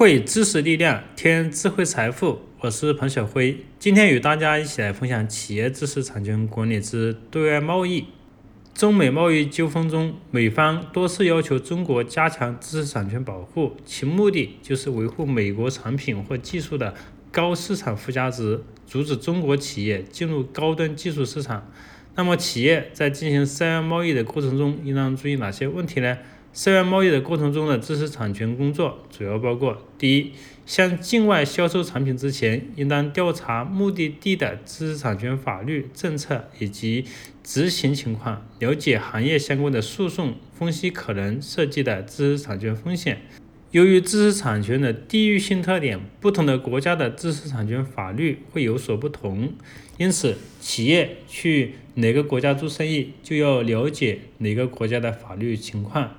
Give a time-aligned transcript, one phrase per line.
[0.00, 2.38] 汇知识力量，添智慧财富。
[2.60, 8.06] 我是彭小辉，今天与大家一起来分享企业知识产权管理之对外贸易。
[8.72, 16.94] 中美贸易纠纷中，美方多次要求中国加强知识产权保护，其目的就是维护美国产品或技术的
[17.30, 21.70] 高市场附加值，阻止中国企业进入高端技术市场。
[22.14, 26.16] 那么，企业在进行涉外贸易的过程中，应当注意哪些问题呢？
[26.52, 30.32] 涉外贸易的过程中的知识产权工作主要包括：第一，
[30.66, 37.04] 向境外销售产品之前，应当调查目的地的知识产权法律政策以及
[37.44, 43.22] 执行情况，了解行业相关的诉讼，分析可能涉及的知识产权风险。
[43.70, 49.52] 由于知识产权的地域性特点，不同的国家的知识产权法律会有所不同，
[49.98, 56.16] 因此，企业去哪个国家做生意，就要了解哪个国家的法律情况。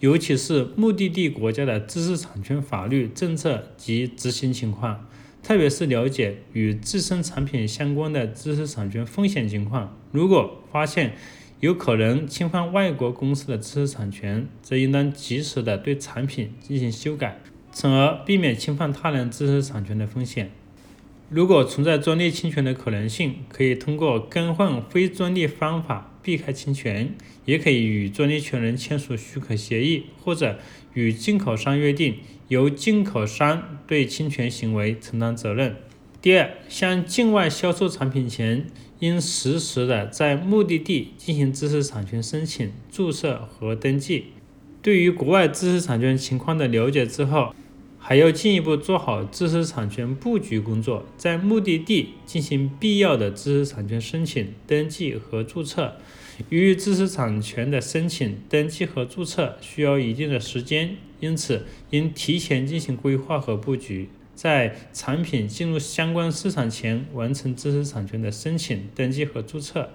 [0.00, 5.08] 尤其是目的地国家的知识产权法律政策及执行情况，
[5.42, 9.96] 特别是了解与自身产品相关的知识产权风险情况。
[10.12, 11.14] 如果发现
[11.60, 17.40] 有可能侵犯外国公司的知识产权，则应当及时的对产品进行修改，
[17.72, 20.50] 从而避免侵犯他人知识产权的风险。
[21.30, 30.58] 如果存在专利侵权的可能性，可以通过更换非专利方法避开侵权，也可以与专利权人签署许可协议，或者
[30.94, 32.16] 与进口商约定，
[32.48, 35.76] 由进口商对侵权行为承担责任。
[36.20, 38.66] 第二，向境外销售产品前，
[38.98, 44.24] 应实时的在目的地进行知识产权申请、注册和登记。
[44.82, 47.54] 对于国外知识产权情况的了解之后，
[48.08, 55.96] 还要进一步做好知识产权布局工作，在目的地进行必要的知识产权申请、登记和注册。
[56.48, 69.90] 由于知识产权的申请、登记和注册需要一定的时间，因此应提前进行规划和布局，在产品进入相关市场前完成知识产权的申请、登记和注册。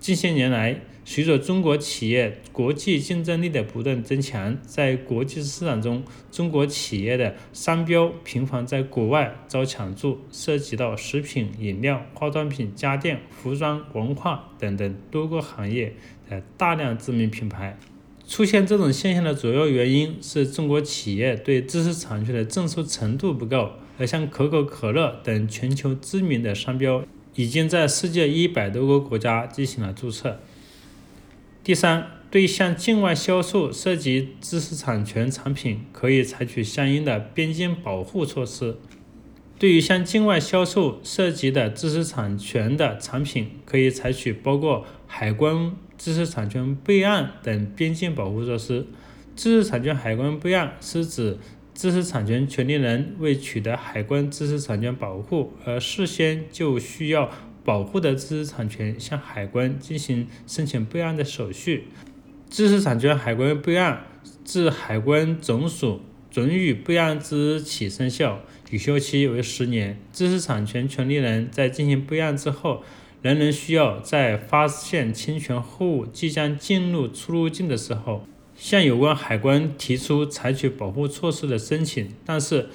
[0.00, 6.02] 近些年来，随着中国企业国际竞争力的不断增强，在国际市场中，
[6.32, 15.92] 中国企业的商标频繁在国外遭抢注，涉及到食品、饮料、化妆品、家电、服装、文化等等多个行业
[16.30, 17.78] 的大量知名品牌。
[18.26, 27.04] 出现这种现象的主要原因是中国企业对知识产权的重视程度不够，而像可口可乐等全球知名的商标。
[27.34, 30.40] 已经在世界一百多个国家进行了注册。
[31.62, 38.76] 第三，对向境外销售涉及知识产权产品，可以采取相应的边境保护措施。
[39.58, 48.86] 对于向境外销售涉及的知识产权的产品，可以采取包括海关知识产权备案等边境保护措施。
[49.36, 51.38] 知识产权海关备案是指。
[51.80, 57.30] 知识产权权利人为取得海关知识产权保护而事先就需要
[57.64, 61.84] 保护的知识产权向海关进行申请备案的手续。
[62.50, 64.04] 知识产权海关备案
[64.44, 69.98] 自海关总署准予备案之日起生效，有效期为十年。
[70.12, 72.82] 知识产权权利人在进行备案之后，
[73.22, 78.26] 仍然需要在发现侵权货物即将进入出入境的时候。
[78.60, 82.68] 向有关海关提出采取保护措施的申请，但是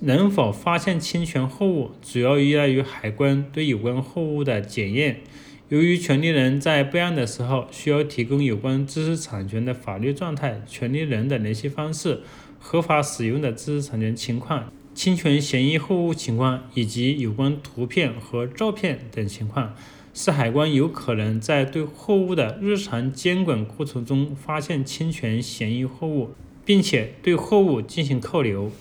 [0.00, 5.20] 能否发现侵权货物，主要依赖于海关对有关货物的检验。
[5.68, 12.22] 由于权利人在备案的时候需要提供有关知识产权的法律状态、权利人的联系方式、
[12.58, 19.74] 合法使用的知识产权情况、侵权嫌疑货物情况以及有关图片和照片等情况。
[20.12, 26.30] 使海关有可能在对货物的日常监管过程中发现侵权嫌疑货物，
[26.64, 28.72] 并且对货物进行扣留。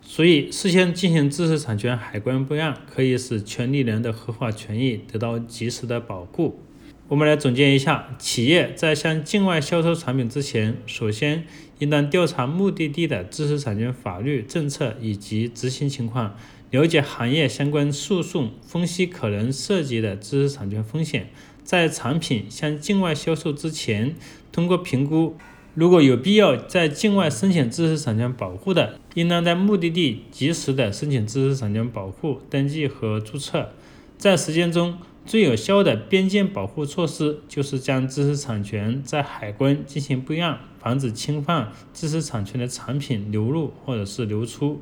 [0.00, 6.60] 所以，事先进行知识产权海关备案，可以使权利人的合法权益得到及时的保护。
[7.08, 11.44] 我们来总结一下：企业在向境外销售产品之前，首先
[11.78, 16.36] 应当调查目的地的知识产权法律政策以及执行情况。
[16.72, 21.30] 了解行业相关诉讼，分析可能涉及的知识产权风险。
[21.62, 24.16] 在产品向境外销售之前，
[24.50, 25.36] 通过评估，
[25.74, 33.70] 如果有必要在境外申请知识产权保护的，应当在目的地及时的申请知识产权保护登记和注册。
[34.18, 44.80] 在实践中，最有效的边境保护措施就是将知识产权在海关进行备案，防止侵犯知识产权的产品流入或者是流出。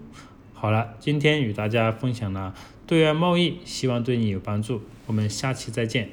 [0.53, 2.55] 好了，今天与大家分享了
[2.87, 4.83] 对外贸易，希望对你有帮助。
[5.07, 6.11] 我们下期再见。